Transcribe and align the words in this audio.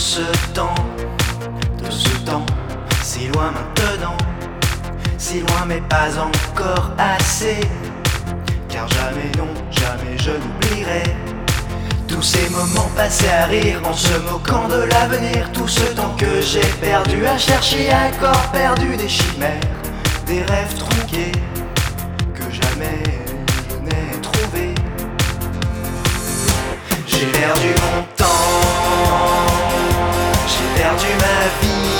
ce 0.00 0.22
temps, 0.54 0.74
de 1.78 1.90
ce 1.90 2.08
temps, 2.24 2.46
si 3.02 3.28
loin 3.28 3.52
maintenant, 3.52 4.16
si 5.18 5.40
loin 5.40 5.66
mais 5.66 5.82
pas 5.82 6.08
encore 6.18 6.90
assez. 6.98 7.60
Car 8.70 8.88
jamais, 8.88 9.30
non, 9.36 9.48
jamais 9.70 10.16
je 10.16 10.30
n'oublierai 10.30 11.02
tous 12.08 12.22
ces 12.22 12.48
moments 12.48 12.90
passés 12.96 13.28
à 13.28 13.44
rire 13.44 13.80
en 13.84 13.92
se 13.92 14.18
moquant 14.30 14.68
de 14.68 14.82
l'avenir. 14.84 15.52
Tout 15.52 15.68
ce 15.68 15.84
temps 15.94 16.14
que 16.16 16.40
j'ai 16.40 16.66
perdu 16.80 17.26
à 17.26 17.36
chercher 17.36 17.90
un 17.92 18.10
corps 18.18 18.48
perdu 18.52 18.96
des 18.96 19.08
chimères, 19.08 19.60
des 20.26 20.42
rêves 20.42 20.74
tronqués 20.78 21.32
que 22.34 22.50
jamais 22.50 23.02
je 23.68 23.76
n'ai 23.84 24.20
trouvé. 24.22 24.74
J'ai 27.06 27.26
perdu 27.26 27.68
mon 27.82 28.02
temps, 28.16 28.19
perdu 31.00 31.14
ma 31.20 31.48
vie. 31.60 31.99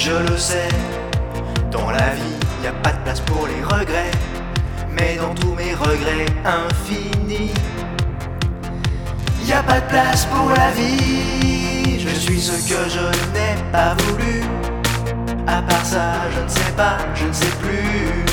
Je 0.00 0.12
le 0.12 0.38
sais, 0.38 0.68
dans 1.72 1.90
la 1.90 2.10
vie, 2.14 2.38
y 2.62 2.68
a 2.68 2.72
pas 2.84 2.92
de 2.92 2.98
place 2.98 3.20
pour 3.20 3.48
les 3.48 3.64
regrets. 3.64 4.12
Mais 4.92 5.16
dans 5.16 5.34
tous 5.34 5.54
mes 5.54 5.74
regrets 5.74 6.26
infinis, 6.44 7.52
y 9.44 9.52
a 9.52 9.60
pas 9.64 9.80
de 9.80 9.86
place 9.86 10.24
pour 10.26 10.50
la 10.50 10.70
vie. 10.70 11.98
Je 11.98 12.14
suis 12.14 12.40
ce 12.40 12.52
que 12.72 12.88
je 12.88 13.06
n'ai 13.34 13.56
pas 13.72 13.96
voulu. 14.04 14.44
À 15.48 15.62
part 15.62 15.84
ça, 15.84 16.12
je 16.32 16.42
ne 16.44 16.48
sais 16.48 16.72
pas, 16.76 16.98
je 17.16 17.26
ne 17.26 17.32
sais 17.32 17.54
plus. 17.60 18.24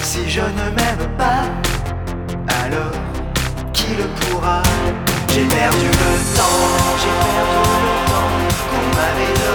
Si 0.00 0.30
je 0.30 0.40
ne 0.40 0.70
m'aime 0.74 1.06
pas, 1.18 1.44
alors 2.64 2.98
qui 3.74 3.88
le 3.98 4.06
pourra? 4.20 4.62
J'ai 5.28 5.44
perdu 5.44 5.86
le 5.86 6.36
temps, 6.38 6.96
j'ai 7.02 7.14
perdu 7.26 7.60
le 7.84 7.96
temps 8.10 8.32
qu'on 8.70 8.86
m'avait 8.96 9.34
donné. 9.34 9.51